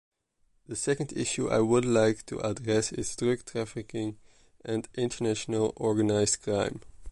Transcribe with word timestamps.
The 0.65 0.75
second 0.75 1.13
issue 1.13 1.47
I 1.47 1.59
would 1.59 1.85
like 1.85 2.25
to 2.25 2.39
address 2.39 2.91
is 2.91 3.15
drug 3.15 3.45
trafficking 3.45 4.17
and 4.65 4.89
international 4.95 5.73
organized 5.75 6.41
crime. 6.41 6.81